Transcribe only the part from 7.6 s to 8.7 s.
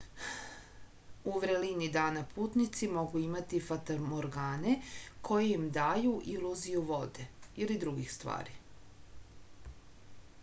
или других ствари